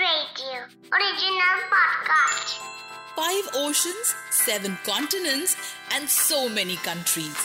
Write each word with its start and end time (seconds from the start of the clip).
Radio 0.00 0.60
original 0.94 1.56
podcast. 1.68 2.58
Five 3.14 3.50
oceans, 3.54 4.14
seven 4.30 4.78
continents, 4.82 5.54
and 5.92 6.08
so 6.08 6.48
many 6.48 6.76
countries. 6.76 7.36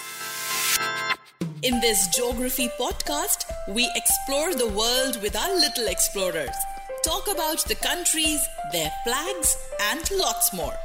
In 1.63 1.81
this 1.81 2.07
geography 2.15 2.69
podcast, 2.79 3.43
we 3.67 3.91
explore 3.93 4.53
the 4.55 4.69
world 4.69 5.21
with 5.21 5.35
our 5.35 5.53
little 5.53 5.87
explorers, 5.87 6.55
talk 7.03 7.27
about 7.27 7.65
the 7.65 7.75
countries, 7.75 8.39
their 8.71 8.89
flags, 9.03 9.57
and 9.91 10.09
lots 10.11 10.53
more. 10.53 10.75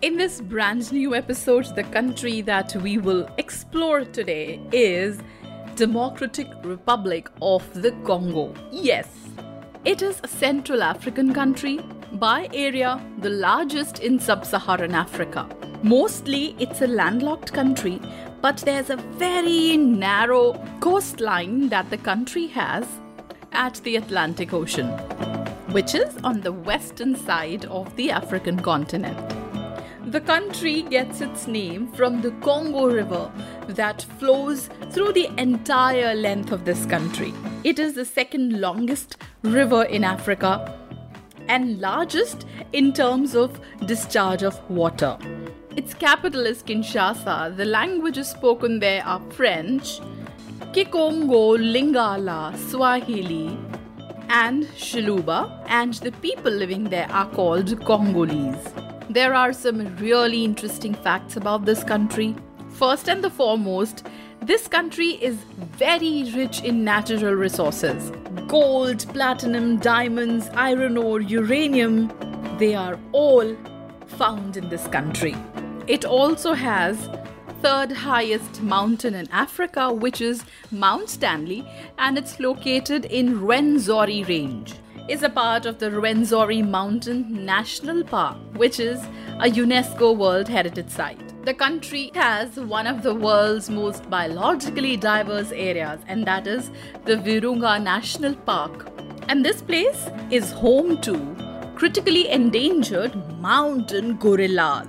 In 0.00 0.16
this 0.16 0.40
brand 0.40 0.90
new 0.92 1.14
episode, 1.14 1.76
the 1.76 1.84
country 1.84 2.40
that 2.40 2.74
we 2.76 2.96
will 2.96 3.28
explore 3.36 4.06
today 4.06 4.60
is 4.72 5.18
Democratic 5.76 6.48
Republic 6.64 7.28
of 7.42 7.62
the 7.74 7.92
Congo. 8.06 8.54
Yes, 8.72 9.08
it 9.88 10.02
is 10.02 10.20
a 10.22 10.28
Central 10.28 10.82
African 10.82 11.32
country, 11.32 11.80
by 12.12 12.46
area 12.52 13.02
the 13.20 13.30
largest 13.30 14.00
in 14.00 14.18
sub-Saharan 14.20 14.94
Africa. 14.94 15.48
Mostly 15.82 16.54
it's 16.58 16.82
a 16.82 16.86
landlocked 16.86 17.54
country, 17.54 17.98
but 18.42 18.58
there's 18.58 18.90
a 18.90 18.96
very 18.96 19.78
narrow 19.78 20.62
coastline 20.80 21.70
that 21.70 21.88
the 21.88 21.96
country 21.96 22.48
has 22.48 22.86
at 23.52 23.76
the 23.76 23.96
Atlantic 23.96 24.52
Ocean, 24.52 24.88
which 25.72 25.94
is 25.94 26.18
on 26.22 26.42
the 26.42 26.52
western 26.52 27.16
side 27.16 27.64
of 27.64 27.96
the 27.96 28.10
African 28.10 28.60
continent. 28.60 29.18
The 30.12 30.20
country 30.20 30.82
gets 30.82 31.22
its 31.22 31.46
name 31.46 31.90
from 31.92 32.20
the 32.20 32.32
Congo 32.42 32.88
River 32.88 33.32
that 33.68 34.02
flows 34.18 34.68
through 34.90 35.14
the 35.14 35.30
entire 35.38 36.14
length 36.14 36.52
of 36.52 36.66
this 36.66 36.84
country. 36.84 37.32
It 37.64 37.80
is 37.80 37.94
the 37.94 38.04
second 38.04 38.60
longest 38.60 39.16
river 39.42 39.82
in 39.82 40.04
Africa 40.04 40.78
and 41.48 41.80
largest 41.80 42.46
in 42.72 42.92
terms 42.92 43.34
of 43.34 43.60
discharge 43.84 44.44
of 44.44 44.58
water. 44.70 45.18
Its 45.74 45.92
capital 45.92 46.46
is 46.46 46.62
Kinshasa. 46.62 47.56
The 47.56 47.64
languages 47.64 48.28
spoken 48.28 48.78
there 48.78 49.04
are 49.04 49.20
French, 49.30 50.00
Kikongo, 50.72 51.58
Lingala, 51.58 52.56
Swahili, 52.70 53.58
and 54.28 54.64
Tshiluba, 54.76 55.64
and 55.66 55.94
the 55.94 56.12
people 56.12 56.52
living 56.52 56.84
there 56.84 57.10
are 57.10 57.28
called 57.30 57.84
Congolese. 57.84 58.72
There 59.10 59.34
are 59.34 59.52
some 59.52 59.96
really 59.96 60.44
interesting 60.44 60.94
facts 60.94 61.36
about 61.36 61.64
this 61.64 61.82
country. 61.82 62.36
First 62.70 63.08
and 63.08 63.24
the 63.24 63.30
foremost, 63.30 64.06
this 64.42 64.68
country 64.68 65.10
is 65.20 65.36
very 65.76 66.30
rich 66.34 66.62
in 66.62 66.84
natural 66.84 67.34
resources 67.34 68.12
gold, 68.46 69.06
platinum, 69.12 69.78
diamonds, 69.78 70.48
iron 70.54 70.96
ore, 70.96 71.20
uranium. 71.20 72.10
They 72.58 72.74
are 72.74 72.98
all 73.12 73.54
found 74.06 74.56
in 74.56 74.70
this 74.70 74.86
country. 74.86 75.36
It 75.86 76.06
also 76.06 76.54
has 76.54 77.10
third 77.60 77.92
highest 77.92 78.62
mountain 78.62 79.14
in 79.14 79.28
Africa, 79.30 79.92
which 79.92 80.20
is 80.22 80.44
Mount 80.70 81.10
Stanley, 81.10 81.68
and 81.98 82.16
it's 82.16 82.40
located 82.40 83.04
in 83.04 83.40
Rwenzori 83.40 84.26
Range. 84.26 84.74
Is 85.08 85.22
a 85.22 85.30
part 85.30 85.66
of 85.66 85.78
the 85.78 85.90
Rwenzori 85.90 86.66
Mountain 86.66 87.44
National 87.44 88.04
Park, 88.04 88.38
which 88.54 88.78
is 88.80 88.98
a 89.40 89.50
UNESCO 89.50 90.16
World 90.16 90.48
Heritage 90.48 90.90
Site. 90.90 91.27
The 91.48 91.54
country 91.54 92.10
has 92.14 92.56
one 92.56 92.86
of 92.86 93.02
the 93.02 93.14
world's 93.14 93.70
most 93.70 94.10
biologically 94.10 94.98
diverse 94.98 95.50
areas, 95.50 95.98
and 96.06 96.26
that 96.26 96.46
is 96.46 96.70
the 97.06 97.16
Virunga 97.16 97.82
National 97.82 98.34
Park. 98.34 98.90
And 99.30 99.42
this 99.42 99.62
place 99.62 100.10
is 100.30 100.52
home 100.52 101.00
to 101.00 101.14
critically 101.74 102.28
endangered 102.28 103.16
mountain 103.40 104.18
gorillas. 104.18 104.88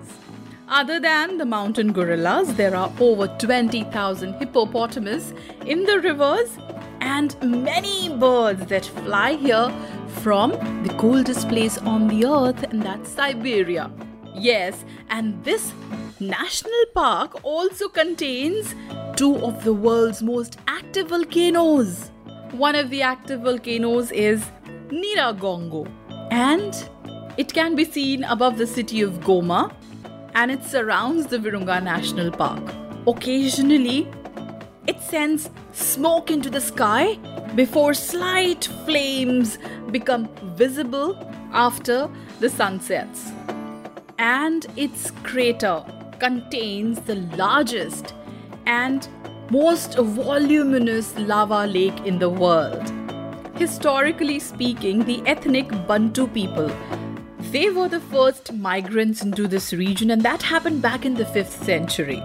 Other 0.67 0.99
than 0.99 1.37
the 1.37 1.45
mountain 1.45 1.93
gorillas, 1.93 2.53
there 2.55 2.75
are 2.75 2.91
over 2.99 3.27
20,000 3.27 4.33
hippopotamus 4.33 5.31
in 5.65 5.85
the 5.85 6.01
rivers 6.01 6.57
and 6.99 7.41
many 7.41 8.09
birds 8.17 8.65
that 8.65 8.85
fly 8.85 9.35
here 9.35 9.73
from 10.23 10.51
the 10.83 10.93
coldest 10.97 11.47
place 11.47 11.77
on 11.77 12.09
the 12.09 12.25
earth, 12.25 12.63
and 12.63 12.83
that's 12.83 13.09
Siberia. 13.09 13.89
Yes, 14.35 14.83
and 15.09 15.41
this 15.45 15.71
national 16.19 16.85
park 16.93 17.43
also 17.43 17.87
contains 17.87 18.75
two 19.15 19.35
of 19.37 19.63
the 19.63 19.73
world's 19.73 20.21
most 20.21 20.57
active 20.67 21.09
volcanoes. 21.09 22.11
One 22.51 22.75
of 22.75 22.89
the 22.89 23.01
active 23.01 23.41
volcanoes 23.41 24.11
is 24.11 24.43
Nyiragongo, 24.89 25.89
and 26.31 26.73
it 27.37 27.53
can 27.53 27.75
be 27.75 27.85
seen 27.85 28.23
above 28.25 28.57
the 28.57 28.67
city 28.67 29.01
of 29.01 29.19
Goma 29.21 29.71
and 30.35 30.51
it 30.51 30.63
surrounds 30.63 31.27
the 31.27 31.37
Virunga 31.37 31.81
National 31.81 32.31
Park. 32.31 32.63
Occasionally, 33.07 34.07
it 34.87 35.01
sends 35.01 35.49
smoke 35.73 36.31
into 36.31 36.49
the 36.49 36.61
sky 36.61 37.15
before 37.55 37.93
slight 37.93 38.65
flames 38.85 39.57
become 39.91 40.27
visible 40.55 41.17
after 41.51 42.09
the 42.39 42.49
sun 42.49 42.79
sets. 42.79 43.31
And 44.17 44.65
its 44.75 45.11
crater 45.23 45.83
contains 46.19 46.99
the 47.01 47.15
largest 47.37 48.13
and 48.65 49.07
most 49.49 49.97
voluminous 49.97 51.17
lava 51.17 51.65
lake 51.65 51.99
in 52.05 52.19
the 52.19 52.29
world. 52.29 52.91
Historically 53.55 54.39
speaking, 54.39 55.03
the 55.03 55.21
ethnic 55.25 55.69
Bantu 55.87 56.27
people 56.27 56.71
they 57.51 57.71
were 57.71 57.89
the 57.89 57.99
first 57.99 58.53
migrants 58.53 59.23
into 59.23 59.47
this 59.47 59.73
region, 59.73 60.11
and 60.11 60.21
that 60.21 60.43
happened 60.43 60.83
back 60.83 61.03
in 61.03 61.15
the 61.15 61.23
5th 61.23 61.63
century. 61.65 62.21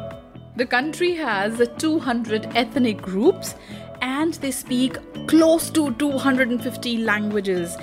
The 0.56 0.66
country 0.66 1.14
has 1.14 1.66
200 1.78 2.48
ethnic 2.54 3.00
groups 3.00 3.54
and 4.02 4.34
they 4.34 4.50
speak 4.50 4.98
close 5.26 5.70
to 5.70 5.94
250 5.94 6.98
languages. 6.98 7.78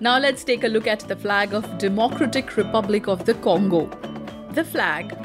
Now 0.00 0.18
let's 0.18 0.42
take 0.42 0.64
a 0.64 0.68
look 0.68 0.88
at 0.88 1.00
the 1.00 1.14
flag 1.14 1.54
of 1.54 1.78
Democratic 1.78 2.56
Republic 2.56 3.06
of 3.06 3.24
the 3.26 3.34
Congo. 3.34 3.86
The 4.50 4.64
flag 4.64 5.16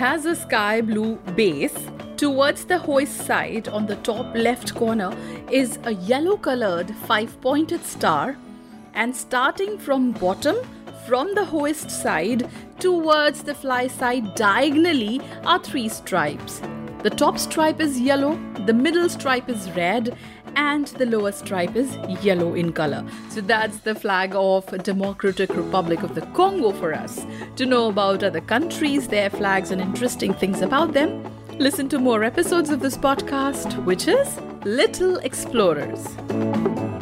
has 0.00 0.24
a 0.24 0.34
sky 0.34 0.80
blue 0.80 1.16
base. 1.36 1.78
Towards 2.16 2.64
the 2.64 2.78
hoist 2.78 3.26
side 3.26 3.68
on 3.68 3.84
the 3.84 3.96
top 3.96 4.34
left 4.34 4.74
corner 4.74 5.14
is 5.50 5.78
a 5.84 5.92
yellow 5.92 6.38
colored 6.38 6.90
five 7.06 7.38
pointed 7.42 7.84
star 7.84 8.38
and 8.94 9.14
starting 9.14 9.76
from 9.76 10.12
bottom 10.12 10.56
from 11.06 11.34
the 11.34 11.44
hoist 11.44 11.90
side 11.90 12.48
towards 12.78 13.42
the 13.42 13.54
fly 13.54 13.88
side 13.88 14.34
diagonally 14.34 15.20
are 15.44 15.58
three 15.58 15.90
stripes. 15.90 16.62
The 17.02 17.10
top 17.10 17.38
stripe 17.38 17.80
is 17.80 17.98
yellow, 17.98 18.38
the 18.66 18.74
middle 18.74 19.08
stripe 19.08 19.48
is 19.48 19.70
red, 19.72 20.16
and 20.56 20.86
the 20.86 21.06
lower 21.06 21.32
stripe 21.32 21.74
is 21.74 21.96
yellow 22.22 22.54
in 22.54 22.72
color. 22.72 23.04
So 23.30 23.40
that's 23.40 23.78
the 23.78 23.94
flag 23.94 24.32
of 24.34 24.66
Democratic 24.82 25.56
Republic 25.56 26.02
of 26.02 26.14
the 26.14 26.22
Congo 26.38 26.72
for 26.72 26.92
us. 26.92 27.24
To 27.56 27.64
know 27.64 27.88
about 27.88 28.22
other 28.22 28.42
countries, 28.42 29.08
their 29.08 29.30
flags, 29.30 29.70
and 29.70 29.80
interesting 29.80 30.34
things 30.34 30.60
about 30.60 30.92
them, 30.92 31.24
listen 31.58 31.88
to 31.88 31.98
more 31.98 32.22
episodes 32.22 32.68
of 32.68 32.80
this 32.80 32.98
podcast, 32.98 33.82
which 33.84 34.06
is 34.06 34.38
Little 34.64 35.16
Explorers. 35.18 36.99